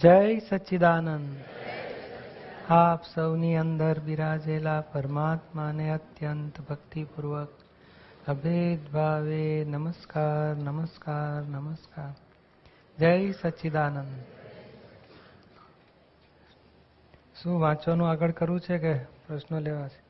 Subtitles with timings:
[0.00, 1.36] જય સચ્ચિદાનંદ.
[2.72, 7.48] આપ સૌની અંદર બિરાજેલા પરમાત્માને અત્યંત ભક્તિપૂર્વક
[8.28, 12.14] અભેદ ભાવે નમસ્કાર નમસ્કાર નમસ્કાર.
[12.98, 14.24] જય સચ્ચિદાનંદ.
[17.42, 20.00] શું વાંચવાનું આગળ કરવું છે કે પ્રશ્નો લેવા છે?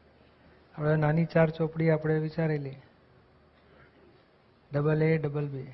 [0.78, 2.77] આપણે નાની ચાર ચોપડી આપણે વિચારેલી
[4.73, 5.73] ડબલ એ ડબલ બી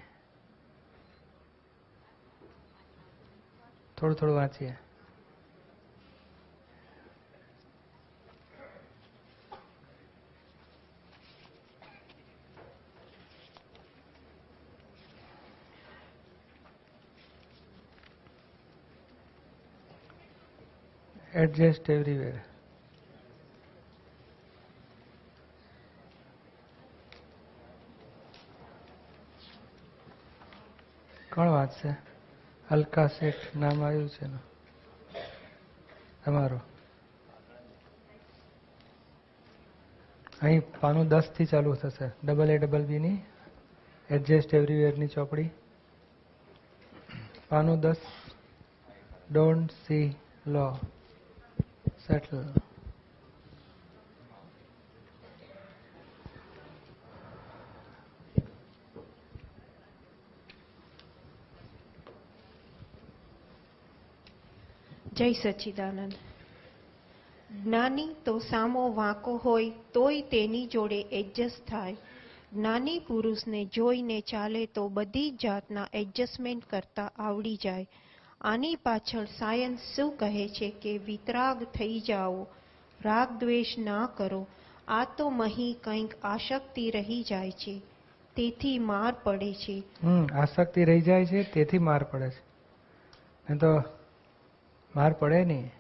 [4.03, 4.73] થોડું થોડું વાંચીએ
[21.35, 22.41] adjust everywhere
[31.31, 31.95] કોણ વાંચશે
[32.73, 34.39] અલકા શેઠ નામ આવ્યું છે ને
[36.25, 36.61] તમારું.
[40.43, 42.11] અહીં પાનું દસથી ચાલુ થશે.
[42.25, 43.23] ડબલ એ ડબલ બી ની.
[44.11, 45.51] એડજસ્ટ એવરીવેરની ચોપડી.
[47.49, 47.97] પાનું દસ.
[49.33, 50.15] ડોન્ટ સી
[50.47, 50.79] લો
[52.07, 52.53] સેટલ
[65.13, 66.15] જય સચ્ચિદાનંદ
[67.65, 71.97] જ્ઞાની તો સામો વાંકો હોય, તોય તેની જોડે એડજસ્ટ થાય.
[72.53, 77.87] જ્ઞાની પુરુષને જોઈને ચાલે તો બધી જાતના એડજસ્ટમેન્ટ કરતા આવડી જાય.
[78.41, 82.43] આની પાછળ સાયન્સ શું કહે છે કે વિતરાગ થઈ જાઓ
[83.05, 84.47] રાગ દ્વેષ ના કરો.
[84.89, 87.81] આ તો મહી કંઈક આશક્તિ રહી જાય છે,
[88.37, 89.83] તેથી માર પડે છે.
[90.05, 90.27] હમ
[90.85, 93.55] રહી જાય છે, તેથી માર પડે છે.
[93.55, 93.81] તો
[94.97, 95.71] માર પડે નહીં.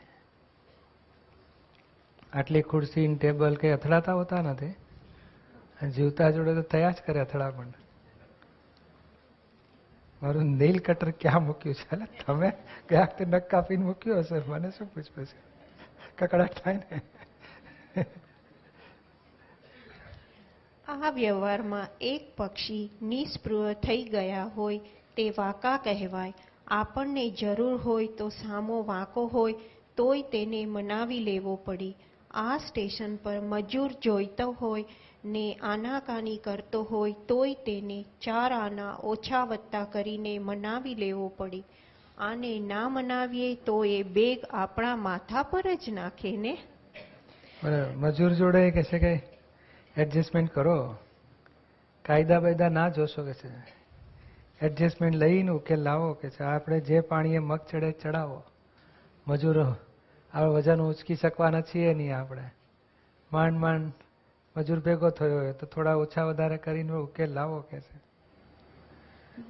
[2.32, 4.74] આટલી ખુરશી ટેબલ કે અથડાતા હોતા નથી.
[5.90, 7.72] જીવતા જોડે તો થયા જ કરે અથડામણ.
[10.22, 12.22] મારું નેલ કટર ક્યાં મૂક્યું છે?
[12.26, 12.52] તમે
[12.90, 14.38] ગયા વખતે નખ કાપીને મૂક્યું હશે?
[14.38, 15.52] મને શું પૂછવું છે?
[16.18, 17.00] કકડાટ થાય ને.
[20.88, 24.78] આ વ્યવહારમાં એક પક્ષી નિષ્પૃહ થઈ ગયા હોય
[25.16, 26.34] તે વાકા કહેવાય.
[26.72, 29.54] આપણને જરૂર હોય તો સામો વાંકો હોય,
[29.96, 31.96] તોય તેને મનાવી લેવો પડી.
[32.30, 34.84] આ સ્ટેશન પર મજૂર જોઈતો હોય
[35.24, 41.64] ને આનાકાની કરતો હોય, તોય તેને ચાર આના ઓછા વત્તા કરીને મનાવી લેવો પડી.
[42.18, 46.58] આને ના મનાવીએ તો એ બેગ આપણા માથા પર જ નાખે ને?
[47.96, 49.12] મજૂર જોડે કે છે કે
[49.96, 50.96] એડજસ્ટમેન્ટ કરો.
[52.04, 53.81] કાયદા બાયદા ના જોશો કે છે.
[54.62, 58.42] એડજસ્ટમેન્ટ લઈને ઉકેલ લાવો કે આપણે જે પાણીએ મગ ચડે ચડાવો.
[59.28, 59.66] મજૂરો
[60.32, 62.42] આપણે વજન ઉંચકી શકવાના છીએ નહીં આપણે.
[63.32, 63.92] માંડ માંડ
[64.56, 68.00] મજૂર ભેગો થયો હોય તો થોડા ઓછા વધારે કરીને ઉકેલ લાવો કે છે.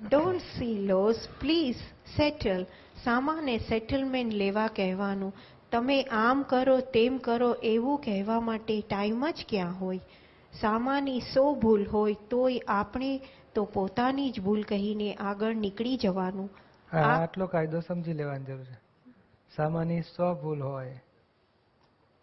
[0.08, 1.76] Don't see laws please
[2.16, 2.66] settle
[3.04, 5.34] સામાને settlement લેવા કહેવાનું.
[5.72, 10.00] તમે આમ કરો, તેમ કરો એવું કહેવા માટે ટાઈમ જ ક્યાં હોય?
[10.60, 13.20] સામાની સો ભૂલ હોય તોય આપણે
[13.54, 16.50] તો પોતાની જ ભૂલ કહીને આગળ નીકળી જવાનું.
[16.96, 18.76] આટલો કાયદો સમજી લેવાની જરૂર છે.
[19.56, 21.02] સામાન્ય સો ભૂલ હોય.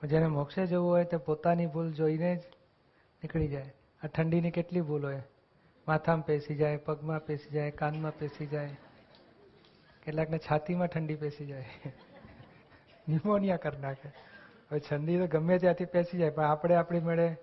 [0.04, 2.40] જેને મોક્ષે જવું હોય તે પોતાની ભૂલ જોઈને જ
[3.24, 3.74] નીકળી જાય.
[4.04, 5.22] આ ઠંડીની કેટલી ભૂલ હોય.
[5.88, 8.70] માથામાં પેસી જાય પગમાં પેસી જાય કાનમાં પેસી જાય.
[10.06, 11.66] કેટલાકને છાતીમાં ઠંડી પેસી જાય.
[13.10, 14.10] ન્યુમોનિયા કરી નાખે.
[14.72, 17.38] હવે ઠંડી તો ગમે ત્યાંથી પેસી જાય પણ આપણે આપણી મેળે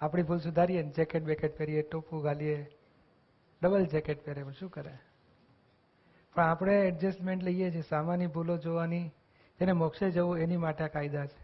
[0.00, 2.70] આપણી ભૂલ સુધારીએ ને જેકેટ બેકેટ પહેરીએ ટોપું ઘાલીએ
[3.62, 4.98] ડબલ જેકેટ પહેરે પણ શું કરે?
[6.34, 9.10] પણ આપણે એડજસ્ટમેન્ટ લઈએ છીએ સામાન્ય ભૂલો જોવાની
[9.60, 11.40] એને મોક્ષે જવું એની માટે આ કાયદા છે.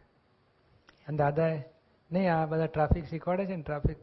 [1.08, 1.64] અને દાદાએ
[2.12, 3.96] નહીં આ બધા ટ્રાફિક શીખવાડે છે ને ટ્રાફિક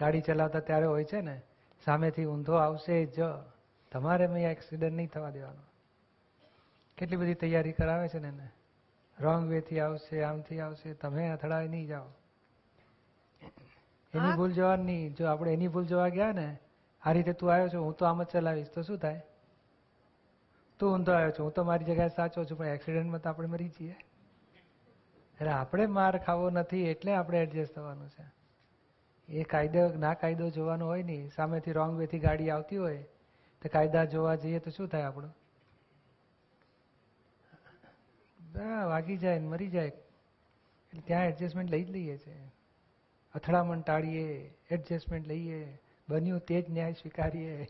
[0.00, 1.42] ગાડી ચલાવતા ત્યારે હોય છે ને
[1.84, 3.20] સામેથી ઊંધો આવશે જ.
[3.92, 5.62] તમારે મેં એક્સિડન્ટ નહીં થવા દેવાનો.
[6.96, 8.50] કેટલી બધી તૈયારી કરાવે છે ને એને.
[9.20, 12.06] રોંગ વેથી આવશે આમથી આવશે તમે અથડાવી નહીં જાઓ.
[14.14, 16.58] એની ભૂલ જવાની જો આપણે એની ભૂલ જોવા ગયા ને
[17.02, 18.68] આ રીતે તું આવ્યો છો હું તો આમ જ ચલાવીશ.
[18.68, 19.22] તો શું થાય?
[20.78, 23.68] તું ઊંધો આવ્યો છો હું તો મારી જગ્યાએ સાચો છું પણ એક્સિડન્ટમાં તો આપણે મરી
[23.68, 23.96] જઈએ
[25.34, 28.24] એટલે આપણે માર ખાવો નથી એટલે આપણે એડજસ્ટ થવાનું છે.
[29.28, 33.02] એ કાયદો ના કાયદો જોવાનો હોય નહીં સામેથી રોંગ વેથી ગાડી આવતી હોય
[33.62, 35.36] તો કાયદા જોવા જઈએ તો શું થાય આપણું?
[38.56, 39.86] હા, વાગી જાય ને મરી જાય.
[39.86, 42.52] એટલે ત્યાં એડજસ્ટમેન્ટ લઈ જ લઈએ છીએ.
[43.34, 45.80] અથડામણ ટાળીએ એડજસ્ટમેન્ટ લઈએ.
[46.10, 47.66] બન્યું તે જ ન્યાય સ્વીકારીએ.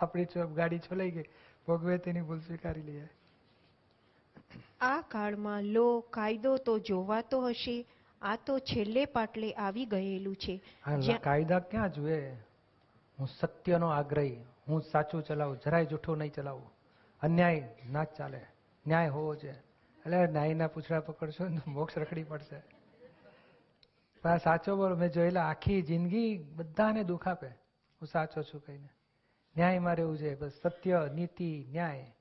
[0.00, 0.26] આપણી
[0.56, 1.24] ગાડી છોલાઈ ગઈ.
[1.66, 3.08] ભોગવે તેની ભૂલ સ્વીકારી લઈએ.
[4.80, 7.76] આ કાળમાં લો કાયદો તો જોવાતો હશે.
[8.22, 10.60] આ તો છેલ્લે પાટલે આવી ગયેલું છે.
[11.22, 12.18] કાયદા ક્યાં જુએ?
[13.18, 14.36] હું સત્યનો આગ્રહી.
[14.68, 15.56] હું સાચું ચલાવું.
[15.56, 16.70] જરાય જૂઠું નહીં ચલાવું.
[17.22, 18.40] અન્યાય ના ચાલે.
[18.86, 19.54] ન્યાય હોવો જોઈએ.
[19.98, 22.62] એટલે ન્યાયના પૂછડા પકડશો ને મોક્ષ રખડી પડશે.
[24.22, 27.48] પણ સાચો બોલો, મેં જોયેલા આખી જિંદગી બધાને દુઃખ આપે.
[28.00, 28.88] હું સાચો છું કહીને.
[29.56, 30.52] ન્યાય મારે એવું છે બસ.
[30.62, 32.12] સત્ય, નીતિ, ન્યાય.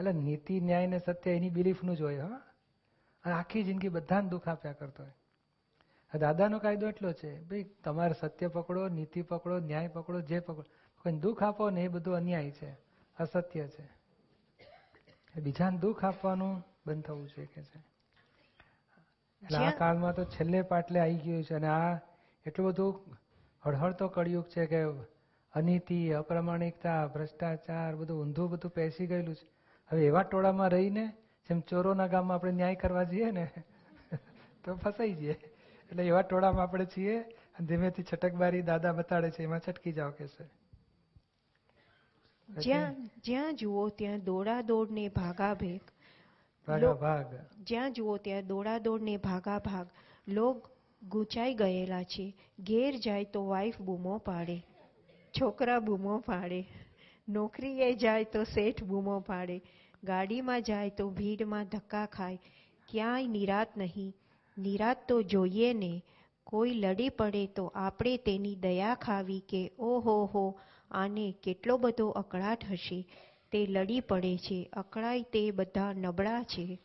[0.00, 2.42] એટલે નીતિ, ન્યાય ને સત્ય એની બિલીફનું જ હોય, હા.
[3.24, 5.12] અને આખી જિંદગી બધાને દુઃખ આપ્યા કરતો હોય.
[6.18, 10.64] દાદાનો કાયદો એટલો છે, ભાઈ તમારે સત્ય પકડો, નીતિ પકડો, ન્યાય પકડો, જે પકડો.
[11.02, 12.70] કોઈ દુઃખ આપો ને એ બધું અન્યાય છે,
[13.18, 13.98] અસત્ય છે.
[15.40, 17.97] બીજાને દુઃખ આપવાનું બંધ થવું જોઈએ કે છે.
[19.42, 21.98] આ કાળમાં તો છેલ્લે પાટલે આવી ગયું છે અને આ
[22.46, 23.18] એટલું બધું
[23.62, 24.80] હળહળતો કળિયુગ છે કે
[25.54, 29.46] અનિતિ અપ્રામાણિકતા ભ્રષ્ટાચાર બધું ઊંધું બધું પેસી ગયેલું છે.
[29.90, 31.04] હવે એવા ટોળામાં રહીને
[31.48, 33.46] જેમ ચોરોના ગામમાં આપણે ન્યાય કરવા જઈએ ને
[34.64, 35.36] તો ફસાઈ જઈએ.
[35.90, 39.42] એટલે એવા ટોળામાં આપણે છીએ અને ધીમેથી છટકબારી દાદા બતાડે છે.
[39.42, 40.48] એમાં છટકી જાઓ કે છે
[42.48, 42.94] જ્યાં
[43.24, 45.97] જ્યાં જુઓ ત્યાં દોડા દોડ ને ભાગાભેગ ભાગા
[46.68, 47.34] ભાગ
[47.66, 49.86] જ્યાં જુઓ ત્યાં દોડાદોડ ને ભાગાભાગ.
[50.28, 50.70] લોક
[51.08, 52.34] ગૂંચાઈ ગયેલા છે.
[52.60, 54.66] ઘેર જાય તો વાઈફ બૂમો પાડે.
[55.40, 56.68] છોકરા બૂમો પાડે.
[57.28, 59.62] નોકરીએ જાય તો શેઠ બૂમો પાડે.
[60.04, 62.38] ગાડીમાં જાય તો ભીડમાં ધક્કા ખાય.
[62.88, 64.14] ક્યાંય નિરાત નહીં.
[64.58, 66.02] નિરાત તો જોઈએ ને.
[66.44, 70.60] કોઈ લડી પડે તો આપણે તેની દયા ખાવી કે ઓહો હો,
[70.90, 73.06] આને કેટલો બધો અકળાટ હશે.
[73.52, 76.78] તે લડી પડે છે, અકળાય તે બધા નબળા છે.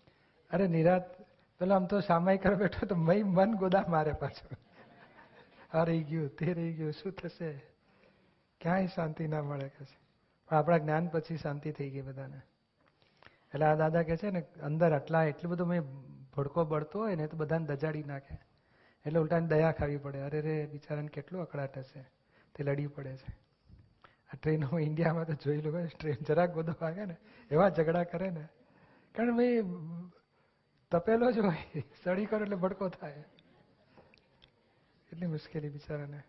[0.52, 1.22] અરે નિરાત,
[1.60, 4.58] પેલો આમ તો સામાય કર બેઠો તો મય મન ગોદા મારે પાછું.
[5.78, 7.52] આ રહી ગયું, તે રહી ગયું, શું થશે?
[8.62, 10.04] ક્યાંય શાંતિ ના મળે કે છે
[10.50, 12.38] પણ આપણા જ્ઞાન પછી શાંતિ થઈ ગઈ બધાને.
[13.54, 15.82] એટલે આ દાદા કે છે ને, અંદર આટલા એટલું બધું મેં
[16.36, 18.38] ભડકો બળતો હોય ને તો બધાને દજાડી નાખે.
[19.06, 20.20] એટલે ઉલટાને દયા ખાવી પડે.
[20.20, 22.06] અરે રે, બિચારાને કેટલું અકળાટ હશે.
[22.56, 23.43] તે લડી પડે છે.
[24.34, 27.16] આ ટ્રેનો ઇન્ડિયામાં તો જોઈ લો ટ્રેન જરાક બધો વાગે ને,
[27.52, 28.48] એવા ઝઘડા કરે ને.
[29.16, 29.62] કારણ ભાઈ,
[30.92, 33.24] તપેલો જ હોય, સડી કરો એટલે ભડકો થાય.
[35.12, 36.22] એટલી મુશ્કેલી બિચારાને.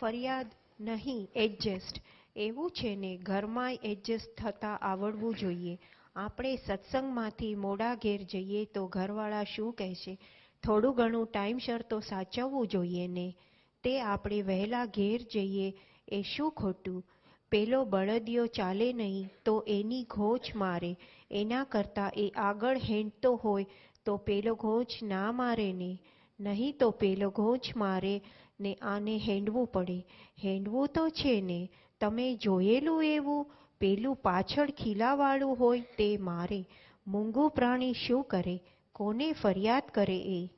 [0.00, 0.46] ફરિયાદ
[0.80, 2.00] નહીં એડજસ્ટ
[2.36, 5.78] એવું છે ને ઘરમાં એડજસ્ટ થતા આવડવું જોઈએ.
[6.16, 10.18] આપણે સત્સંગમાંથી મોડા ઘેર જઈએ તો ઘરવાળા શું કહેશે?
[10.64, 13.34] થોડું ઘણું ટાઈમસર તો સાચવવું જોઈએ ને.
[13.82, 15.74] તે આપણે વહેલા ઘેર જઈએ
[16.08, 17.04] એ શું ખોટું?
[17.50, 20.96] પેલો બળદિયો ચાલે નહીં તો એની ઘોચ મારે.
[21.30, 23.66] એના કરતાં એ આગળ હેંડતો હોય
[24.04, 25.98] તો પેલો ઘોચ ના મારે ને.
[26.40, 28.22] નહીં તો પેલો ઘોચ મારે
[28.60, 30.04] ને આને હેંડવું પડે.
[30.44, 31.68] હેંડવું તો છે ને.
[32.00, 33.46] તમે જોયેલું એવું?
[33.80, 36.64] પેલું પાછળ ખીલાવાળું હોય તે મારે.
[37.06, 38.60] મૂંગું પ્રાણી શું કરે?
[38.92, 40.50] કોને ફરિયાદ કરે એ?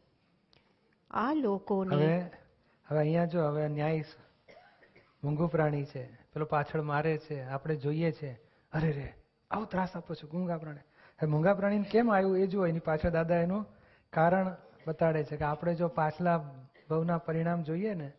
[1.10, 2.30] આ લોકોને
[2.86, 4.04] હવે અહીંયા જો, હવે ન્યાય
[5.24, 8.32] મૂંગું પ્રાણી છે, પેલો પાછળ મારે છે, આપણે જોઈએ છે.
[8.72, 9.14] અરે રે,
[9.50, 13.10] આવો ત્રાસ આપો છો મૂંગા પ્રાણી હવે મૂંગા પ્રાણીને કેમ આવ્યું એ જુઓ, એની પાછળ
[13.10, 13.66] દાદા એનું
[14.12, 14.54] કારણ
[14.86, 16.50] બતાડે છે કે આપણે જો પાછલા
[16.88, 18.12] ભવના પરિણામ જોઈએ ને,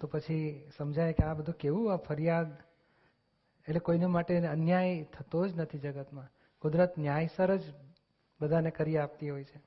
[0.00, 2.50] તો પછી સમજાય કે આ બધું કેવું આ ફરિયાદ,
[3.68, 6.28] એટલે કોઈને માટે અન્યાય થતો જ નથી જગતમાં.
[6.62, 7.62] કુદરત ન્યાયસર જ
[8.40, 9.58] બધાને કરી આપતી હોય છે.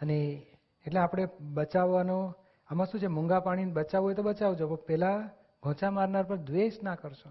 [0.00, 0.46] અને
[0.86, 2.34] એટલે આપણે બચાવવાનો
[2.70, 3.06] આમાં શું છે?
[3.06, 5.30] મૂંગા પાણીને બચાવવું હોય તો બચાવજો, પણ પેલા
[5.62, 7.30] ઘોંચા મારનાર પર દ્વેષ ના કરશો.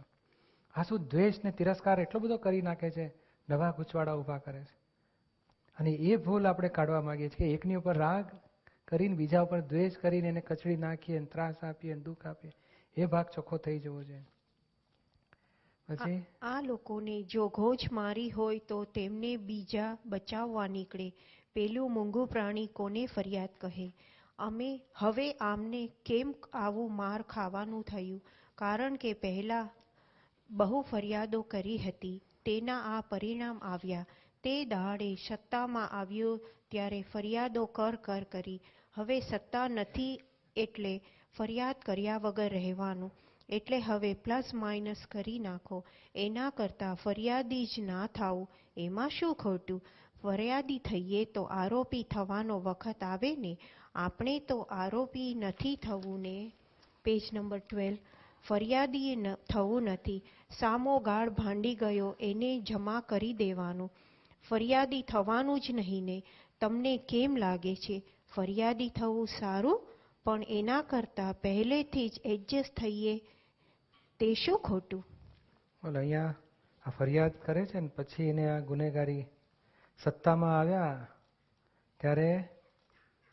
[0.75, 3.13] આ શું દ્વેષ ને તિરસ્કાર એટલો બધો કરી નાખે છે?
[3.49, 4.85] નવા ગૂંચવાડા ઊભા કરે છે.
[5.79, 8.25] અને એ ભૂલ આપણે કાઢવા માંગીએ છીએ એકની ઉપર રાગ
[8.87, 12.51] કરીને બીજા ઉપર દ્વેષ કરીને એને કચડી નાખીએ અને ત્રાસ આપીએ અને દુઃખ આપીએ.
[12.97, 14.23] એ ભાગ ચોખ્ખો થઈ જવો જોઈએ.
[15.87, 16.25] પછી?
[16.41, 21.13] આ લોકોને જો ઘોચ મારી હોય તો તેમને બીજા બચાવવા નીકળે.
[21.53, 23.95] પેલું મૂંગું પ્રાણી કોને ફરિયાદ કહે?
[24.39, 28.21] અમે હવે આમને કેમ આવું માર ખાવાનું થયું?
[28.55, 29.69] કારણ કે પહેલા
[30.51, 32.23] બહુ ફરિયાદો કરી હતી.
[32.45, 34.05] તેના આ પરિણામ આવ્યા.
[34.43, 36.39] તે દાડે સત્તામાં આવ્યો
[36.71, 38.61] ત્યારે ફરિયાદો કર કર કરી.
[38.93, 40.21] હવે સત્તા નથી
[40.55, 41.01] એટલે
[41.37, 43.11] ફરિયાદ કર્યા વગર રહેવાનું.
[43.49, 45.85] એટલે હવે પ્લસ માઇનસ કરી નાખો.
[46.15, 49.85] એના કરતાં ફરિયાદી જ ના થાવું એમાં શું ખોટું?
[50.23, 53.57] ફરિયાદી થઈએ તો આરોપી થવાનો વખત આવે ને?
[53.95, 56.51] આપણે તો આરોપી નથી થવું ને
[57.03, 57.97] પેજ નંબર ટ્વેલ્વ
[58.47, 60.23] ફરિયાદી ન- થવું નથી.
[60.59, 63.91] સામો ગાળ ભાંડી ગયો, એને જમા કરી દેવાનું.
[64.49, 66.23] ફરિયાદી થવાનું જ નહીં ને
[66.59, 68.03] તમને કેમ લાગે છે?
[68.35, 69.87] ફરિયાદી થવું સારું?
[70.25, 73.17] પણ એના કરતાં પહેલેથી જ એડજસ્ટ થઈએ.
[74.19, 75.01] તે શું ખોટું?
[75.83, 76.35] બોલો, અહીંયા
[76.85, 79.25] આ ફરિયાદ કરે છે ને, પછી એને આ ગુનેગારી
[80.03, 81.07] સત્તામાં આવ્યા,
[81.99, 82.49] ત્યારે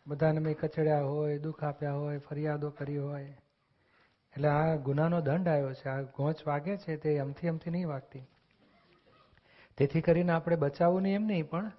[0.07, 3.25] બધાને મેં કચડ્યા હોય, દુઃખ આપ્યા હોય, ફરિયાદો કરી હોય.
[4.33, 5.89] એટલે આ ગુનાનો દંડ આવ્યો છે.
[5.89, 8.27] આ ગોંચ વાગે છે તે અમથી અમથી નહીં વાગતી.
[9.77, 11.73] તેથી કરીને આપણે બચાવવું નહીં એમ નહીં, પણ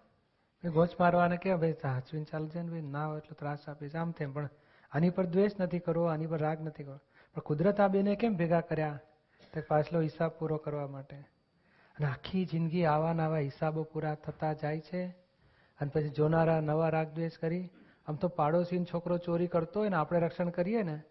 [0.65, 4.34] ગોંચ મારવાને કે ભાઈ સાચવીને ચાલજે ને ભાઈ, ના હોય એટલો ત્રાસ આપીશ આમ તેમ,
[4.34, 4.50] પણ
[4.92, 7.00] આની પર દ્વેષ નથી કરવો, આની પર રાગ નથી કરવો.
[7.34, 9.00] પણ કુદરત આ બેને કેમ ભેગા કર્યા?
[9.53, 11.15] તે પાછલો હિસાબ પૂરો કરવા માટે.
[11.96, 15.06] અને આખી જિંદગી આવા નવા હિસાબો પૂરા થતા જાય છે.
[15.82, 17.70] અને પછી જોનારા નવા રાગ દ્વેષ કરી
[18.07, 21.01] આમ તો પાડોશીનો છોકરો ચોરી કરતો હોય ને, આપણે રક્ષણ કરીએ ને,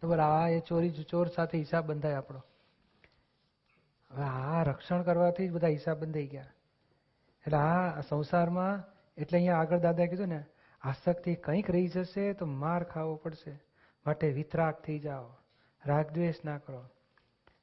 [0.00, 2.42] તો બરાબર આ એ ચોરી ચોર સાથે હિસાબ બંધાય આપણો.
[4.10, 6.42] હવે આ રક્ષણ કરવાથી જ બધા હિસાબ બંધાઈ ગયા.
[7.46, 8.84] એટલે આ સંસારમાં,
[9.18, 10.44] એટલે અહીંયા આગળ દાદાએ કીધું ને,
[10.82, 13.60] આસક્તિ કંઈક રહી જશે તો માર ખાવો પડશે.
[14.06, 15.28] માટે વિતરાગ થઈ જાઓ.
[15.86, 16.84] રાગ દ્વેષ ના કરો.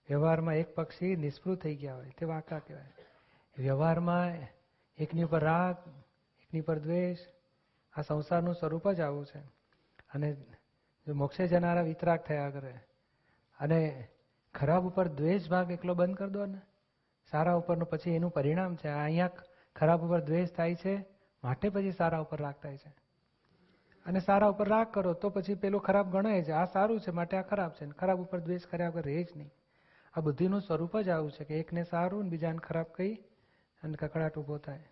[0.10, 2.94] વ્યવહારમાં એક પક્ષી નિષ્ફૃત થઈ ગયા હોય, તે વાંકા કહેવાય.
[3.58, 4.34] વ્યવહારમાં
[4.98, 5.76] એકની ઉપર રાગ,
[6.42, 7.18] એકની પર દ્વેષ
[7.96, 9.40] આ સંસારનું સ્વરૂપ જ આવું છે.
[10.14, 10.36] અને
[11.08, 12.74] મોક્ષે જનારા વિતરાગ થયા કરે,
[13.60, 14.08] અને
[14.56, 16.62] ખરાબ ઉપર દ્વેષ ભાગ એકલો બંધ કરી દો ને.
[17.32, 18.88] સારા ઉપરનું પછી એનું પરિણામ છે.
[18.88, 19.30] આ અહીંયા
[19.76, 20.94] ખરાબ ઉપર દ્વેષ થાય છે,
[21.44, 22.92] માટે પછી સારા ઉપર રાગ થાય છે.
[24.06, 26.52] અને સારા ઉપર રાગ કરો તો પછી પેલું ખરાબ ગણાય છે.
[26.52, 27.86] આ સારું છે, માટે આ ખરાબ છે.
[27.92, 29.52] ખરાબ ઉપર દ્વેષ કર્યા વગર રહે જ નહીં.
[30.14, 33.14] આ બુદ્ધિનું સ્વરૂપ જ આવું છે કે એકને સારું ને બીજાને ખરાબ કહી
[33.84, 34.86] અને કકડાટ ઊભો થાય.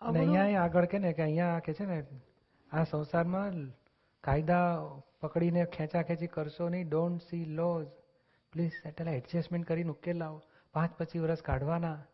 [0.00, 2.04] અહીંયા આગળ કે ને કે અહીંયા કે છે ને
[2.72, 3.52] આ સંસારમાં
[4.20, 4.78] કાયદા
[5.20, 7.86] પકડીને ખેંચા ખેંચી કરશો નહીં ડોન્ટ સી લોઝ
[8.52, 10.42] પ્લીઝ એટલે એડજસ્ટમેન્ટ કરીને ઉકેલ લાવો.
[10.72, 12.04] પાંચ પચીસ વર્ષ કાઢવાના.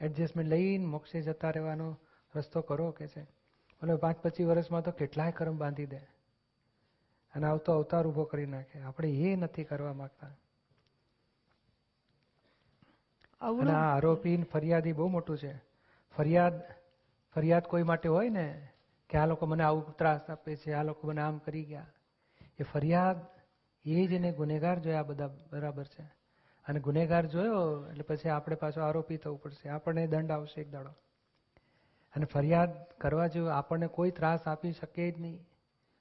[0.00, 1.98] એડજસ્ટમેન્ટ લઈને મોક્ષે જતા રહેવાનો
[2.36, 3.20] રસ્તો કરો કે છે.
[3.82, 5.96] અને પાંચ પચીસ વર્ષમાં તો કેટલાય કર્મ બાંધી દે.
[7.34, 8.80] અને આવતો અવતાર ઊભો કરી નાખે.
[8.80, 10.26] આપણે એ નથી કરવા માંગતા.
[13.50, 15.56] અને આ આરોપી ફરિયાદી બહુ મોટું છે.
[16.16, 16.81] ફરિયાદ
[17.34, 18.68] ફરિયાદ કોઈ માટે હોય ને
[19.08, 21.86] કે આ લોકો મને આવું ત્રાસ આપે છે, આ લોકો મને આમ કરી ગયા?
[22.58, 23.20] એ ફરિયાદ
[23.84, 26.02] એ જ એને ગુનેગાર જોયા બધા બરાબર છે.
[26.66, 29.68] અને ગુનેગાર જોયો એટલે પછી આપણે પાછો આરોપી થવું પડશે.
[29.68, 30.90] આપણને દંડ આવશે એક દાડો.
[32.16, 35.46] અને ફરિયાદ કરવા જેવું આપણને કોઈ ત્રાસ આપી શકે જ નહીં.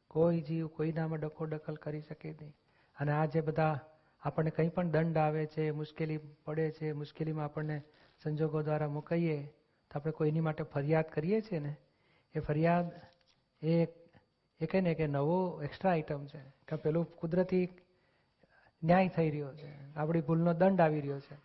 [0.07, 2.53] કોઈ જીવ કોઈનામાં ડખો દખલ કરી શકે જ નહીં.
[2.99, 3.79] અને આ જે બધા
[4.21, 7.81] આપણને કંઈ પણ દંડ આવે છે, મુશ્કેલી પડે છે, મુશ્કેલીમાં આપણને
[8.23, 9.53] સંજોગો દ્વારા મુકાઈએ
[9.91, 11.75] તો આપણે કોઈની માટે ફરિયાદ કરીએ છીએ ને?
[12.33, 12.91] એ ફરિયાદ
[13.65, 13.85] એ
[14.59, 16.39] એ કહે ને કે નવો એક્સ્ટ્રા આઈટમ છે.
[16.39, 17.69] કે પેલું કુદરતી
[18.83, 19.93] ન્યાય થઈ રહ્યો છે.
[19.93, 21.35] આપણી ભૂલનો દંડ આવી રહ્યો છે.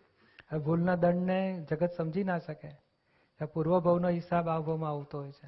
[0.49, 2.87] હવે ભૂલના દંડને જગત સમજી ના શકે.
[3.53, 5.47] પૂર્વ ભાવનો હિસાબ આ ભાવમાં આવતો હોય છે.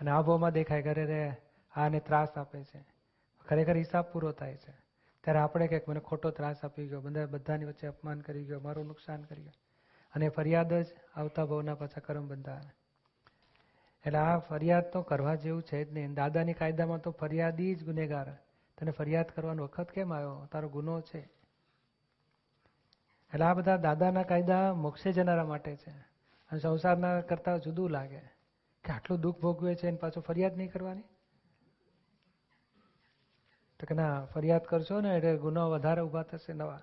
[0.00, 1.32] અને આ ભાવમાં દેખાય કરે રે,
[1.72, 2.84] આને ત્રાસ આપે છે.
[3.48, 4.74] ખરેખર હિસાબ પૂરો થાય છે.
[5.20, 8.86] ત્યારે આપણે કંઈક મને ખોટો ત્રાસ આપી ગયો, બધા બધાની વચ્ચે અપમાન કરી ગયો, મારું
[8.86, 9.65] નુકસાન કરી ગયો.
[10.16, 12.60] અને ફરિયાદ જ આવતા ભાવના પાછા કરમ બંધા
[14.06, 16.14] એટલે આ ફરિયાદ તો કરવા જેવું છે જ નહીં.
[16.14, 18.36] દાદાની કાયદામાં તો ફરિયાદી જ ગુનેગાર
[18.78, 20.48] તને ફરિયાદ કરવાનો વખત કેમ આવ્યો?
[20.52, 21.18] તારો ગુનો છે.
[23.34, 25.90] એટલે આ બધા દાદાના કાયદા મોક્ષે જનારા માટે છે.
[26.50, 28.20] અને સંસારના કરતા જુદું લાગે.
[28.84, 31.02] કે આટલું દુઃખ ભોગવે છે એને પાછું ફરિયાદ નહીં કરવાની?
[33.80, 36.80] તો કે ના, ફરિયાદ કરશો ને એટલે ગુનો વધારે ઊભા થશે નવા.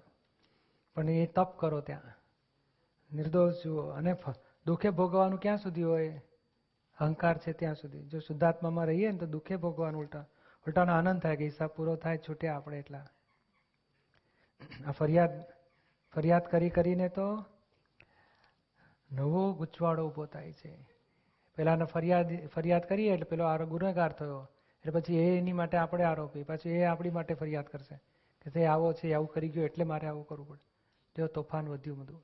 [0.96, 2.23] પણ એ તપ કરો ત્યાં.
[3.14, 4.16] નિર્દોષ જુઓ અને
[4.66, 6.22] દુઃખે ભોગવવાનું ક્યાં સુધી હોય?
[6.98, 8.04] અહંકાર છે ત્યાં સુધી.
[8.04, 10.26] જો શુદ્ધાત્મામાં રહીએ ને તો દુઃખે ભોગવવાનું ઉલટા.
[10.68, 13.08] ઉલટાનો આનંદ થાય કે હિસાબ પૂરો થાય છૂટ્યા આપણે એટલા.
[14.88, 15.44] આ ફરિયાદ
[16.14, 17.46] ફરિયાદ કરી કરીને તો
[19.12, 20.90] નવો ગુચવાડો ઊભો થાય છે.
[21.56, 24.50] પેલાને ફરિયાદ ફરિયાદ કરીએ એટલે પેલો આરો ગુનેગાર થયો.
[24.80, 26.44] એટલે પછી એ એની માટે આપણે આરોપી.
[26.44, 27.96] પછી એ આપણી માટે ફરિયાદ કરશે.
[28.42, 30.64] કે તે આવો છે, આવું કરી ગયો, એટલે મારે આવું કરવું પડે.
[31.16, 32.24] તેઓ તોફાન વધ્યું બધું.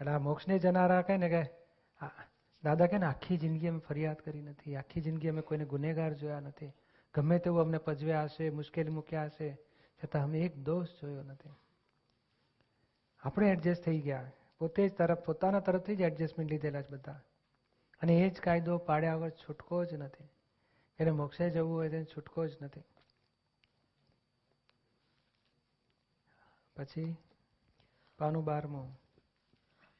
[0.00, 1.42] એટલે આ મોક્ષને જનારા કહે ને કે
[2.62, 4.76] દાદા કે ને, આખી જિંદગી અમે ફરિયાદ કરી નથી.
[4.76, 6.72] આખી જિંદગી અમે કોઈને ગુનેગાર જોયા નથી.
[7.14, 9.58] ગમે તેવું અમને પજવ્યા હશે મુશ્કેલી મૂક્યા હશે,
[10.04, 11.50] છતાં અમે એક દોષ જોયો નથી.
[13.20, 14.30] આપણે એડજસ્ટ થઈ ગયા.
[14.58, 17.20] પોતે જ તરફ, પોતાના તરફથી જ એડજસ્ટમેન્ટ લીધેલા છે બધા.
[18.00, 20.28] અને એ જ કાયદો પાડ્યા વગર છૂટકો જ નથી.
[20.98, 22.82] એને મોક્ષે જવું હોય તેને છૂટકો જ નથી.
[26.76, 27.16] પછી,
[28.18, 29.07] પાનું બારમું.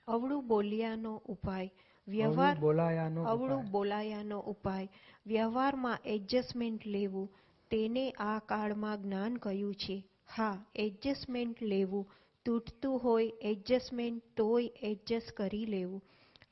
[0.09, 1.71] અવળું બોલ્યાનો ઉપાય
[2.07, 3.65] વ્યવહાર અવળું બોલાયાનો અવળું.
[3.71, 4.89] બોલાયાનો ઉપાય
[5.27, 7.29] વ્યવહારમાં એડજસ્ટમેન્ટ લેવું
[7.71, 9.97] તેને આ કાળમાં જ્ઞાન કહ્યું છે.
[10.37, 12.07] હા એડજસ્ટમેન્ટ લેવું
[12.47, 16.03] તૂટતું હોય એડજસ્ટમેન્ટ તોય એડજસ્ટ કરી લેવું.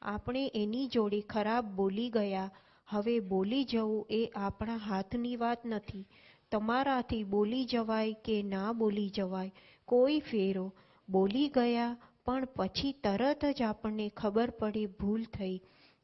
[0.02, 2.48] આપણે એની જોડે ખરાબ બોલી ગયા
[2.88, 6.04] હવે બોલી જવું એ આપણા હાથની વાત નથી.
[6.52, 9.50] તમારાથી બોલી જવાય કે ના બોલી જવાય
[9.88, 10.66] કોઈ ફેરો.
[11.08, 11.96] બોલી ગયા
[12.26, 15.60] પણ પછી તરત જ આપણને ખબર પડી ભૂલ થઈ.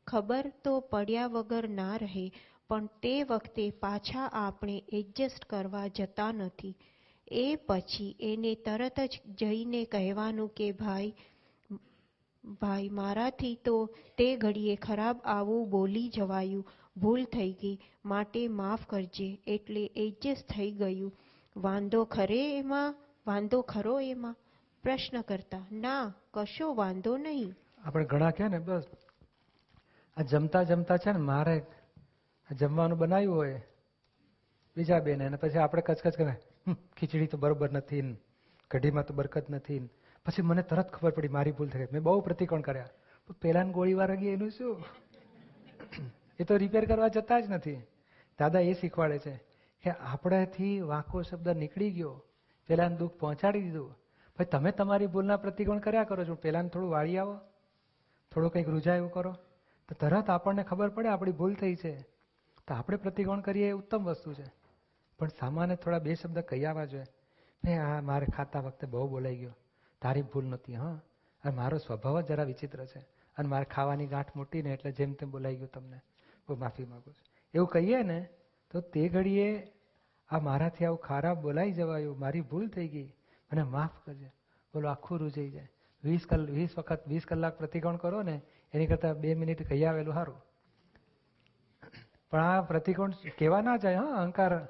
[0.06, 2.30] ખબર તો પડ્યા વગર ના રહે,
[2.68, 6.74] પણ તે વખતે પાછા આપણે એડજસ્ટ કરવા જતા નથી.
[7.32, 11.12] એ પછી એને તરત જ જઈને કહેવાનું કે, ભાઈ
[12.44, 13.74] ભાઈ, મારાથી તો
[14.18, 16.70] તે ઘડીએ ખરાબ આવું બોલી જવાયું.
[16.96, 17.78] ભૂલ થઈ ગઈ.
[18.04, 19.38] માટે માફ કરજે.
[19.46, 21.12] એટલે એડજસ્ટ થઈ ગયું.
[21.56, 22.94] વાંધો ખરે એમાં?
[23.26, 24.34] વાંધો ખરો એમાં?
[24.82, 27.54] પ્રશ્ન કરતા ના કશો વાંધો નહીં.
[27.84, 28.84] આપણે ઘણા કહે ને બસ
[30.16, 31.62] આ જમતા જમતા છે ને મારે
[32.50, 33.60] જમવાનું બનાવ્યું હોય
[34.76, 36.30] બીજા બેને અને પછી આપણે કચકચ કરે
[36.66, 38.16] "હમ, ખીચડી તો બરોબર નથી
[38.70, 39.88] કઢીમાં તો બરકત નથી ને."
[40.26, 41.86] પછી મને તરત ખબર પડી મારી ભૂલ થઈ ગઈ.
[41.92, 42.88] મેં બહુ પ્રતિકોણ કર્યા.
[43.40, 44.84] પેલા ગોળીવાર ગોળી એનું શું?
[46.38, 47.76] એ તો રિપેર કરવા જતા જ નથી.
[48.38, 49.36] દાદા એ શીખવાડે છે
[49.82, 52.24] કે આપણાથી વાંકો શબ્દ નીકળી ગયો.
[52.66, 53.96] પેલાને દુઃખ પહોંચાડી દીધું.
[54.36, 56.34] પછી તમે તમારી ભૂલના પ્રતિકોણ કર્યા કરો છો.
[56.34, 57.38] પેલાને થોડું વાળી આવો.
[58.34, 59.32] થોડું કંઈક રૂઝાયું કરો.
[59.88, 62.00] તો તરત આપણને ખબર પડે આપણી ભૂલ થઈ છે.
[62.68, 64.44] તો આપણે પ્રતિકોણ કરીએ એ ઉત્તમ વસ્તુ છે.
[65.18, 67.04] પણ સામાન્ય થોડા બે શબ્દ કહી આવવા જોઈએ.
[67.64, 69.56] ને આ મારે ખાતા વખતે બહુ બોલાઈ ગયો.
[70.02, 71.00] તારી ભૂલ નહોતી, હા?
[71.44, 72.98] અને મારો સ્વભાવ જ જરા વિચિત્ર છે.
[73.36, 76.00] અને મારે ખાવાની ગાંઠ મોટી ને એટલે જેમ તેમ બોલાઈ ગયું તમને.
[76.48, 77.48] બહુ માફી માંગુ છું.
[77.54, 78.28] એવું કહીએ ને,
[78.70, 79.72] તો તે ઘડીએ
[80.28, 82.18] આ મારાથી આવું ખરાબ બોલાઈ જવાયું.
[82.18, 83.12] મારી ભૂલ થઈ ગઈ.
[83.52, 84.32] મને માફ કરજે.
[84.74, 85.68] બોલો, આખું રૂજાઈ જાય.
[86.04, 88.40] વીસ કલાક વીસ વખત, વીસ કલાક પ્રતિકોણ કરો ને,
[88.72, 90.44] એની કરતાં બે મિનિટ કહી આવેલું સારું.
[92.30, 94.68] પણ આ પ્રતિકોણ કેવા ના જાય, હા, અહંકાર.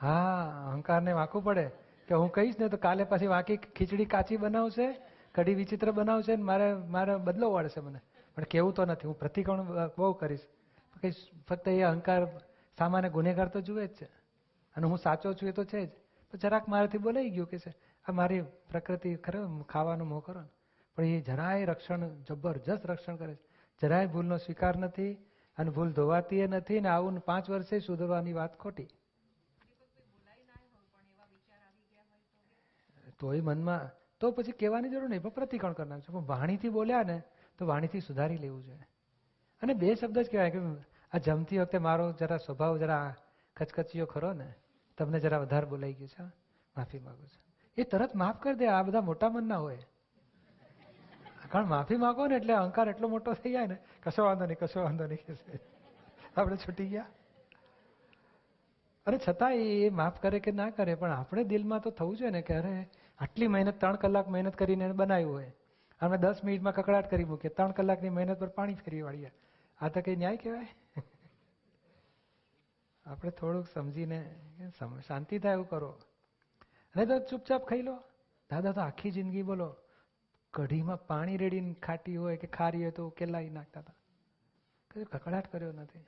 [0.00, 1.70] હા, અહંકારને વાંકવું પડે.
[2.08, 5.00] કે હું કહીશ ને તો કાલે પાછી વાંકી ખીચડી કાચી બનાવશે,
[5.34, 8.00] કઢી વિચિત્ર બનાવશે ને મારે મારે બદલો વાળશે મને.
[8.34, 9.06] પણ કેવું તો નથી.
[9.06, 9.62] હું પ્રતિકોણ
[9.96, 10.40] બહુ કરીશ.
[11.02, 12.26] કહીશ ફક્ત એ અહંકાર
[12.78, 14.04] સામાન્ય ગુનેગાર તો જુએ જ છે.
[14.76, 15.90] અને હું સાચો છું એ તો છે જ.
[16.36, 17.74] તો જરાક મારાથી બોલાઈ ગયું કે છે,
[18.08, 20.48] આ મારી પ્રકૃતિ ખરે, ખાવાનું મોં કરો ને.
[20.96, 23.40] પણ એ જરાય રક્ષણ, જબરજસ્ત રક્ષણ કરે છે.
[23.82, 25.14] જરાય ભૂલનો સ્વીકાર નથી
[25.58, 28.88] અને ભૂલ ધોવાતી નથી ને આવું પાંચ વર્ષે સુધરવાની વાત ખોટી.
[33.18, 37.22] તોય મનમાં, તો પછી કહેવાની જરૂર નહીં, પણ પ્રતિકોણ કરી નાખજો પણ વાણીથી બોલ્યા ને,
[37.58, 38.86] તો વાણીથી સુધારી લેવું જોઈએ.
[39.62, 40.58] અને બે શબ્દ જ કહેવાય કે,
[41.12, 43.14] આ જમતી વખતે મારો જરા સ્વભાવ જરા
[43.56, 44.54] કચકચીયો ખરો ને.
[44.98, 46.22] તમને જરા વધારે બોલાઈ ગયું છે
[46.76, 47.42] માફી માંગુ છું.
[47.76, 49.78] એ તરત માફ કરી દે, આ બધા મોટા મન ના હોય
[51.50, 54.80] કારણ માફી માંગો ને એટલે અહંકાર એટલો મોટો થઈ જાય ને, કશો વાંધો નહીં, કશો
[54.82, 55.36] વાંધો નહીં.
[56.36, 57.06] આપણે છૂટી ગયા.
[59.06, 62.42] અરે છતાં એ માફ કરે કે ના કરે, પણ આપણે દિલમાં તો થવું જોઈએ ને
[62.42, 65.52] કે અરે, આટલી મહેનત ત્રણ કલાક મહેનત કરીને એને બનાવ્યું હોય.
[66.00, 69.32] અમે દસ મિનિટમાં કકડાટ કરી મૂકીએ, ત્રણ કલાકની મહેનત પર પાણી ફેરવી વાળીએ.
[69.80, 70.68] આ તો કઈ ન્યાય કહેવાય?
[73.06, 74.18] આપણે થોડુંક સમજીને
[75.08, 75.90] શાંતિ થાય એવું કરો.
[76.94, 77.96] અને તો ચૂપચાપ ખાઈ લો.
[78.50, 79.76] દાદા તો આખી જિંદગી બોલો.
[80.54, 83.94] કઢીમાં પાણી રેડીને ખાટી હોય કે ખારી હોય તો ઉકેલાઈ નાખતા હતા.
[84.90, 85.98] કદી કકડાટ કર્યો નથી.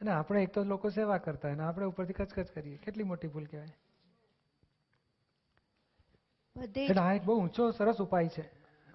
[0.00, 2.76] અને આપણે એક તો લોકો સેવા કરતા અને આપણે ઉપરથી કચકચ કરીએ.
[2.76, 3.76] કેટલી મોટી ભૂલ કહેવાય.
[6.56, 8.44] એટલે આ એક બહુ ઊંચો સરસ ઉપાય છે.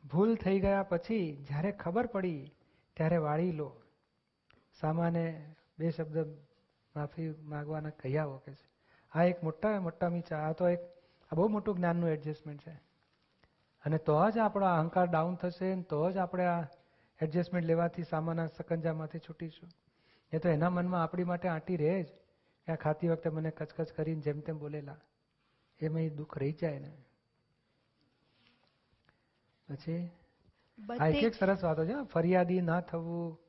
[0.06, 2.52] ભૂલ થઈ ગયા પછી જ્યારે ખબર પડી
[2.98, 3.70] ત્યારે વાળી લો.
[4.80, 6.18] સામાને બે શબ્દ
[6.96, 8.70] માફી માંગવાના કહ્યા વખે છે.
[9.12, 10.80] આ એક મોટા મોટા મીચા આ તો એક
[11.32, 12.72] આ બહુ મોટું જ્ઞાનનું એડજસ્ટમેન્ટ છે.
[13.86, 16.64] અને તો જ આપણો અહંકાર ડાઉન થશે તો જ આપણે આ
[17.22, 19.70] એડજસ્ટમેન્ટ લેવાથી સામાના સકંજામાંથી છૂટીશું.
[20.32, 22.08] એ તો એના મનમાં આપણી માટે આંટી રહે જ.
[22.66, 24.98] કે આ ખાતી વખતે મને કચકચ કરીને જેમ તેમ બોલેલા.
[25.80, 26.98] એમાં એ દુઃખ રહી જાય ને.
[29.70, 30.12] પછી?
[31.00, 33.40] આ એક એક સરસ વાતો છે ફરિયાદી ના થવું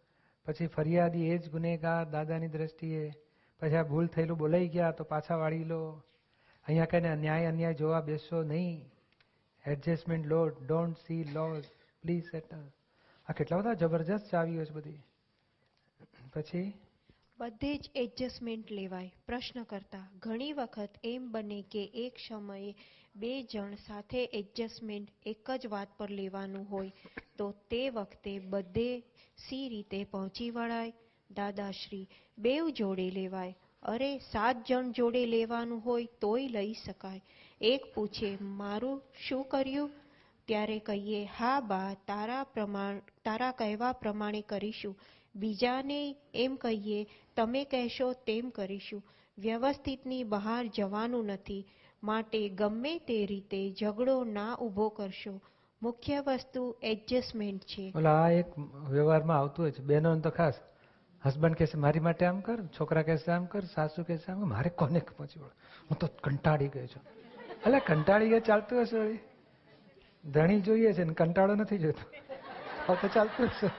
[0.47, 3.13] પછી ફરિયાદી એ જ ગુનેગાર દાદાની દ્રષ્ટિએ
[3.61, 6.03] પછી આ ભૂલ થયેલું બોલાઈ ગયા તો પાછા વાળી લો.
[6.67, 8.85] અહીંયા કઈને ન્યાય અન્યાય જોવા બેસશો નહીં.
[9.67, 11.65] Adjustment law don't see laws
[12.03, 12.69] please settle
[13.29, 15.03] આ કેટલા બધા જબરજસ્ત ચાવીઓ છે બધી.
[16.33, 16.73] પછી?
[17.39, 19.13] બધે જ એડજસ્ટમેન્ટ લેવાય.
[19.27, 22.75] પ્રશ્ન કરતા, ઘણી વખત એમ બને કે એક સમયે
[23.17, 26.93] બે જણ સાથે એડજસ્ટમેન્ટ એક જ વાત પર લેવાનું હોય,
[27.39, 29.01] તો તે વખતે બધે
[29.37, 30.93] સી રીતે પહોંચી વળાય.
[31.31, 33.57] દાદાશ્રી બેવ જોડે લેવાય.
[33.83, 37.23] અરે, સાત જણ જોડે લેવાનું હોય તોય લઈ શકાય.
[37.61, 39.91] એક પૂછે, મારું શું કર્યું?
[40.47, 44.99] ત્યારે કહીએ, હા બા, તારા પ્રમાણ, તારા કહેવા પ્રમાણે કરીશું.
[45.35, 49.03] બીજાને એમ કહીએ, તમે કહેશો તેમ કરીશું.
[49.39, 51.67] વ્યવસ્થિતની બહાર જવાનું નથી.
[52.03, 55.41] માટે ગમે તે રીતે ઝઘડો ના ઊભો કરશો.
[55.83, 57.93] મુખ્ય વસ્તુ એડજસ્ટમેન્ટ છે.
[58.07, 58.59] આ એક
[58.91, 59.83] વ્યવહારમાં આવતું હોય છે.
[59.83, 60.55] બહેનો તો ખાસ.
[61.27, 64.99] હસબન્ડ કહેશે, મારી માટે આમ કર, છોકરા કહેશે, આમ કર, સાસુ કહેશે, આમ મારે કોને
[64.99, 65.51] પહોંચી વળો
[65.91, 67.03] હું તો કંટાળી ગયો છું.
[67.67, 69.21] એટલે કંટાળી ગયા, ચાલતું હશે
[70.31, 72.95] ધણી જોઈએ છે ને, કંટાળો નથી જોતો.
[72.95, 73.71] તો ચાલતું હશે.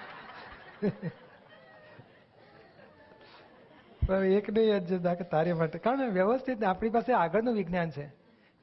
[4.08, 5.80] પણ એક નહીં જ કે તારી માટે.
[5.80, 8.08] કારણ વ્યવસ્થિત આપણી પાસે આગળનું વિજ્ઞાન છે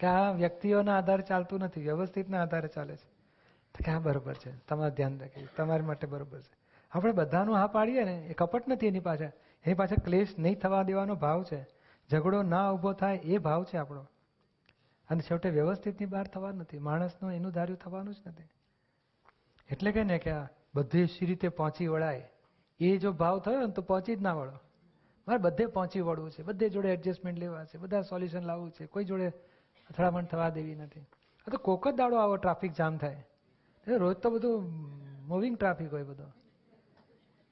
[0.01, 3.09] કે આ વ્યક્તિઓના આધારે ચાલતું નથી, વ્યવસ્થિતના આધારે ચાલે છે.
[3.75, 4.51] તો કે આ બરોબર છે.
[4.69, 6.58] તમારે ધ્યાન રાખીએ તમારી માટે બરોબર છે.
[6.91, 9.33] આપણે બધાનું હા પાડીએ ને, એ કપટ નથી એની પાછળ.
[9.65, 11.67] એની પાછળ ક્લેશ નહીં થવા દેવાનો ભાવ છે.
[12.11, 14.07] ઝઘડો ના ઊભો થાય એ ભાવ છે આપણો.
[15.11, 16.79] અને છેવટે વ્યવસ્થિતની બહાર થવા નથી.
[16.79, 18.43] માણસનું એનું ધાર્યું થવાનું જ નથી.
[19.71, 20.31] એટલે કે ને કે
[20.75, 22.29] બધી સી રીતે પહોંચી વળાય?
[22.81, 24.53] એ જો ભાવ થયો ને તો પહોંચી જ ના વળો.
[25.29, 26.43] મારે બધે પહોંચી વળવું છે.
[26.43, 27.79] બધે જોડે એડજસ્ટમેન્ટ લેવા છે.
[27.79, 28.87] બધા સોલ્યુશન લાવવું છે.
[28.87, 29.29] કોઈ જોડે
[29.91, 31.01] અથડામણ થવા દેવી નથી.
[31.01, 33.27] આ તો કોક જ દાડો આવો ટ્રાફિક જામ થાય.
[33.89, 34.63] રોજ તો બધું
[35.29, 36.25] મૂવિંગ ટ્રાફિક હોય બધો.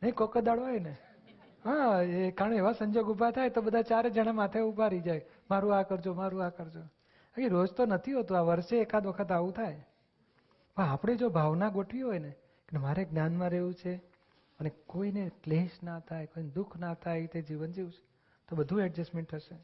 [0.03, 0.97] નહીં, કોક દાડો હોય ને.
[1.65, 5.25] હા, એ કારણ એવા સંજોગ ઊભા થાય તો બધા ચારે જણા માથે ઊભા રહી જાય.
[5.51, 6.81] મારું આ કરજો, મારું આ કરજો.
[7.39, 9.87] એ રોજ તો નથી હોતું, આ વર્ષે એકાદ વખત આવું થાય.
[10.77, 12.31] પણ આપણે જો ભાવના ગોઠવી હોય ને,
[12.69, 13.95] કે મારે જ્ઞાનમાં રહેવું છે,
[14.61, 18.07] અને કોઈને ક્લેશ ના થાય, કોઈને દુઃખ ના થાય, એ રીતે જીવન જીવશે
[18.49, 19.55] તો બધું એડજસ્ટમેન્ટ થશે.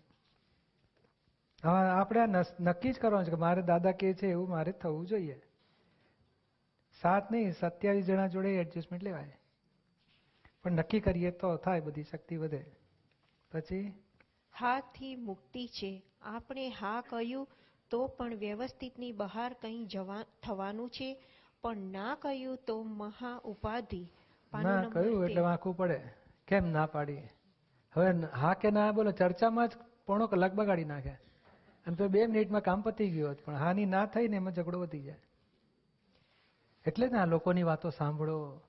[1.65, 2.27] હવે આપણે આ
[2.61, 5.43] નક્કી જ કરવાનું છે કે મારે દાદા કે છે એવું મારે થવું જોઈએ.
[7.03, 9.39] સાત નહીં, સત્યાવીસ જણા જોડે એડજસ્ટમેન્ટ લેવાય.
[10.65, 12.63] પણ નક્કી કરીએ તો થાય બધી શક્તિ વધે.
[13.53, 13.93] પછી?
[14.55, 16.03] હાથી મુક્તિ છે.
[16.23, 17.47] આપણે હા કહ્યું
[17.91, 21.17] તો પણ વ્યવસ્થિતની બહાર કંઈ જવા થવાનું છે.
[21.65, 24.03] પણ ના કહ્યું તો મહા ઉપાધિ.
[24.53, 25.41] ના કહ્યું એટલે.
[25.41, 25.99] વાંકવું પડે.
[26.49, 27.23] કેમ ના પાડી?
[27.95, 31.15] હવે હા કે ના બોલો ચર્ચામાં જ પોણો કલાક બગાડી નાખે.
[31.87, 34.79] અને તો બે મિનિટમાં કામ પતી ગયું હોત પણ હાની ના થઈ ને એમાં ઝઘડો
[34.79, 35.19] વધી જાય.
[36.87, 38.61] એટલે જ ને આ લોકોની વાતો સાંભળો.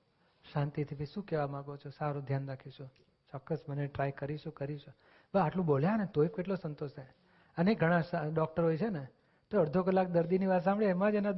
[0.52, 1.90] શાંતિથી બી શું કહેવા માંગો છો?
[1.90, 2.88] સારું ધ્યાન રાખીશું.
[3.32, 4.94] ચોક્કસ મને ટ્રાય કરીશું કરીશું.
[5.34, 7.12] બસ આટલું બોલ્યા ને તોય કેટલો સંતોષ થાય.
[7.56, 8.02] અને ઘણા
[8.34, 9.06] ડૉક્ટર હોય છે ને,
[9.50, 11.32] તો અડધો કલાક દર્દીની વાત સાંભળે, એમાં જ એના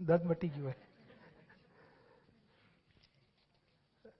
[0.00, 0.74] દર્દ મટી ગયું હોય.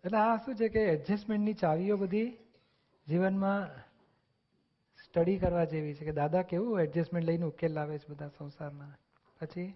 [0.04, 2.38] એટલે આ શું છે કે એડજસ્ટમેન્ટની ચાવીઓ બધી
[3.08, 3.68] જીવનમાં
[5.04, 8.92] સ્ટડી કરવા જેવી છે કે દાદા કેવું એડજસ્ટમેન્ટ લઈને ઉકેલ લાવે છે બધા સંસારના
[9.40, 9.66] પછી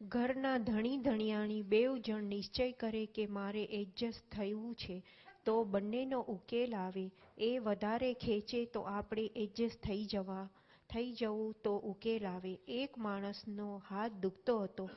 [0.00, 5.02] ઘરના ધણી ધણિયાણી બેવ જણ નિશ્ચય કરે કે મારે એડજસ્ટ થયું છે,
[5.44, 7.02] તો બંનેનો ઉકેલ આવે.
[7.38, 10.44] એ વધારે ખેંચે તો આપણે એડજસ્ટ થઈ જવા,
[10.90, 12.54] થઈ જવું તો ઉકેલ આવે.
[12.68, 14.88] એક માણસનો હાથ દુખતો હતો,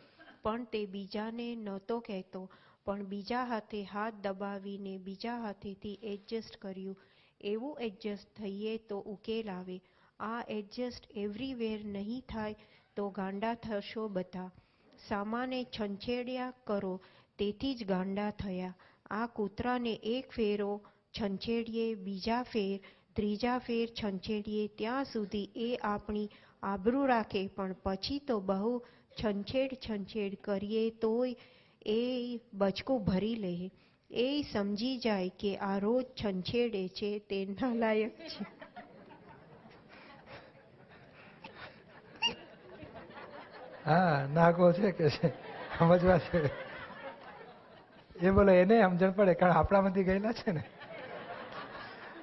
[0.44, 2.46] પણ તે બીજાને નહોતો કહેતો.
[2.86, 6.98] પણ બીજા હાથે હાથ દબાવીને બીજા હાથેથી એડજસ્ટ કર્યું.
[7.42, 9.82] એવું એડજસ્ટ થઈએ તો ઉકેલ આવે.
[10.20, 12.54] આ એડજસ્ટ એવરીવેર નહીં થાય
[12.96, 14.52] તો ગાંડા થશો બધા.
[15.08, 17.02] સામાને છંછેડ્યા કરો,
[17.38, 18.74] તેથી જ ગાંડા થયા.
[19.10, 20.82] આ કૂતરાને એક ફેરો
[21.20, 22.80] છંછેડીએ, બીજા ફેર,
[23.16, 26.30] ત્રીજા ફેર છંછેડીએ, ત્યાં સુધી એ આપણી
[26.64, 27.48] આબરૂ રાખે.
[27.48, 28.82] પણ પછી તો બહુ
[29.24, 31.36] છંછેડ છંછેડ કરીએ તોય
[31.86, 33.72] એ બચકું ભરી લે.
[34.12, 38.61] એ સમજી જાય કે આ રોજ છંછેડે છે તે નાલાયક છે.
[43.92, 45.30] હા નાગો છે કે છે?
[45.80, 46.52] સમજવા છે.
[48.16, 50.64] એ બોલો એને સમજણ પડે કારણ આપણામાંથી ગયેલા છે ને.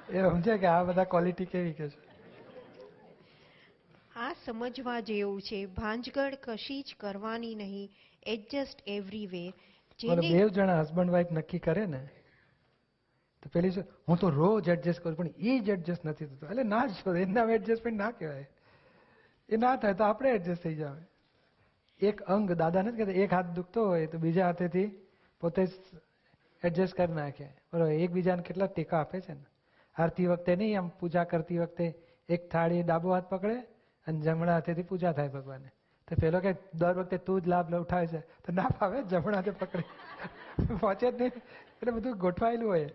[0.09, 1.97] એ સમજે કે આ બધા ક્વોલિટી કેવી કે છે.
[4.15, 5.65] આ સમજવા જેવું છે.
[5.65, 7.89] ભાંજગઢ કશી જ કરવાની નહીં.
[8.23, 9.53] એડજસ્ટ એવરીવેર
[9.99, 12.09] જેને બે જણા હસબન્ડ વાઈફ નક્કી કરે ને
[13.43, 16.49] તો પેલી શું હું તો રોજ એડજસ્ટ કરું પણ એ જ એડજસ્ટ નથી થતું.
[16.49, 18.47] એટલે ના જ એના એડજસ્ટમેન્ટ ના કહેવાય.
[19.49, 20.97] એ ના થાય તો આપણે એડજસ્ટ થઈ જાવ
[21.99, 24.99] એક અંગ દાદા નથી કહેતા, એક હાથ દુખતો હોય તો બીજા હાથેથી
[25.39, 25.71] પોતે જ
[26.63, 27.47] એડજસ્ટ કરી નાખે.
[27.73, 29.45] બરોબર એકબીજાને કેટલા ટેકા આપે છે ને?
[29.95, 31.95] આરતી વખતે નહીં, આમ પૂજા કરતી વખતે
[32.29, 33.59] એક થાળી ડાબો હાથ પકડે
[34.07, 35.69] અને જમણા હાથેથી પૂજા થાય ભગવાને
[36.07, 38.19] તો પેલો કે દર વખતે તું જ લાભ ઉઠાવે છે.
[38.19, 39.83] તો ના ફાવે જમણા હાથે પકડે.
[40.79, 41.31] પહોંચે જ નહીં.
[41.73, 42.85] એટલે બધું ગોઠવાયેલું હોય.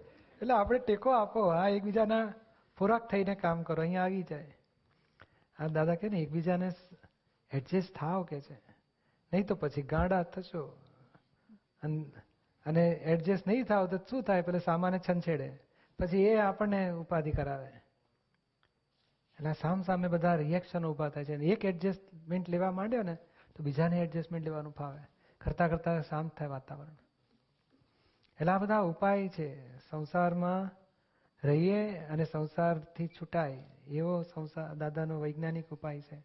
[0.43, 1.41] એટલે આપણે ટેકો આપો.
[1.41, 2.33] આ એકબીજાના
[2.79, 3.83] પૂરક થઈને કામ કરો.
[3.83, 4.57] અહીંયા આવી જાય.
[5.59, 6.73] આ દાદા કે ને, એકબીજાને
[7.53, 8.64] એડજસ્ટ થાવ કે છે.
[9.35, 10.79] નહીં તો પછી ગાંડા થશો.
[12.67, 14.43] અને એડજસ્ટ નહીં થાવ તો શું થાય?
[14.43, 15.59] પેલે સામાને છંછેડે.
[15.99, 17.67] પછી એ આપણને ઉપાધિ કરાવે.
[19.39, 21.35] એટલે સામ સામે બધા રિએક્શન ઊભા થાય છે.
[21.35, 23.15] એક એડજસ્ટમેન્ટ લેવા માંડ્યો ને,
[23.57, 25.01] તો બીજાને એડજસ્ટમેન્ટ લેવાનું ફાવે.
[25.39, 26.97] કરતા કરતા શાંત થાય વાતાવરણ.
[28.41, 29.79] એટલે આ બધા ઉપાય છે.
[29.79, 30.71] સંસારમાં
[31.47, 33.63] રહીએ અને સંસારથી છૂટાય.
[33.87, 36.25] એવો સંસાર, દાદાનો વૈજ્ઞાનિક ઉપાય છે.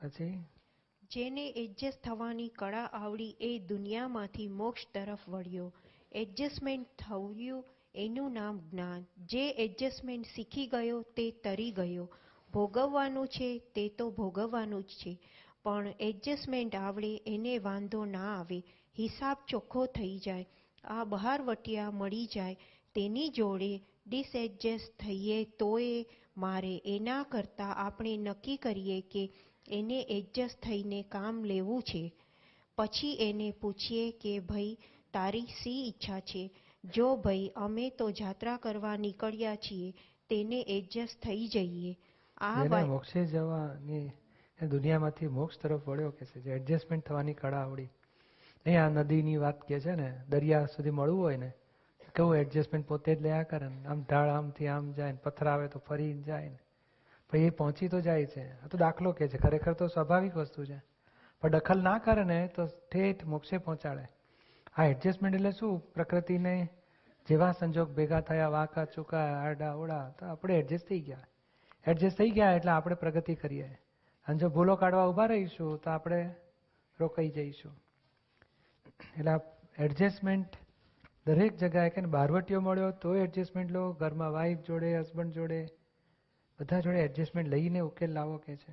[0.00, 0.46] પછી
[1.10, 5.72] જેને એડજસ્ટ થવાની કળા આવડી એ દુનિયામાંથી મોક્ષ તરફ વળ્યો.
[6.12, 7.64] એડજસ્ટમેન્ટ થયું
[7.94, 9.06] એનું નામ જ્ઞાન.
[9.18, 12.08] જે એડજસ્ટમેન્ટ શીખી ગયો તે તરી ગયો.
[12.52, 15.20] ભોગવવાનું છે તે તો ભોગવવાનું જ છે.
[15.62, 18.62] પણ એડજસ્ટમેન્ટ આવડે એને વાંધો ના આવે.
[18.98, 20.46] હિસાબ ચોખ્ખો થઈ જાય.
[20.84, 22.56] આ બહારવટિયા મળી જાય.
[22.94, 26.04] તેની જોડે ડિસએડજસ્ટ થઈએ તોય
[26.36, 29.32] મારે એના કરતાં આપણે નક્કી કરીએ કે
[29.68, 32.12] એને એડજસ્ટ થઈને કામ લેવું છે.
[32.78, 34.78] પછી એને પૂછીએ કે ભાઈ
[35.12, 36.50] તારી શી ઈચ્છા છે?
[36.84, 39.92] જો ભાઈ અમે તો જાત્રા કરવા નીકળ્યા છીએ
[40.28, 41.96] તેને એડજસ્ટ થઈ જઈએ.
[42.38, 44.12] આ મોક્ષે જવાની
[44.70, 47.88] દુનિયામાંથી મોક્ષ તરફ વળ્યો કે છે જે એડજસ્ટમેન્ટ થવાની કળા આવડી
[48.66, 51.52] નહીં આ નદીની વાત કે છે ને દરિયા સુધી મળવું હોય ને
[52.14, 55.68] કેવું એડજસ્ટમેન્ટ પોતે જ લયા કરે ને આમ ઢાળ આમથી આમ જાય ને પથરાવે આવે
[55.68, 56.58] તો ફરી જાય ને.
[57.34, 58.62] પછી એ પહોંચી તો જાય છે.
[58.62, 59.38] આ તો દાખલો કે છે.
[59.38, 60.82] ખરેખર તો સ્વાભાવિક વસ્તુ છે.
[61.40, 64.08] પણ દખલ ના કરે ને, તો ઠેઠ મોક્ષે પહોંચાડે.
[64.76, 65.92] આ એડજસ્ટમેન્ટ એટલે શું?
[65.92, 66.68] પ્રકૃતિને
[67.28, 71.18] જેવા સંજોગ ભેગા થયા, વાંકા, ચૂકા, આડા, ઓડા, તો આપણે એડજસ્ટ થઈ ગયા.
[71.86, 73.78] એડજસ્ટ થઈ ગયા એટલે આપણે પ્રગતિ કરીએ.
[74.28, 76.34] અને જો ભૂલો કાઢવા ઊભા રહીશું, તો આપણે
[77.00, 77.82] રોકાઈ જઈશું.
[79.18, 79.32] એટલે
[79.78, 80.46] એડજસ્ટમેન્ટ
[81.26, 83.92] દરેક જગ્યાએ કે બારવટીઓ મળ્યો તો એડજસ્ટમેન્ટ લો.
[83.92, 85.66] ઘરમાં વાઈફ જોડે હસબન્ડ જોડે
[86.60, 88.72] બધા જોડે એડજસ્ટમેન્ટ લઈને ઉકેલ લાવો કે છે?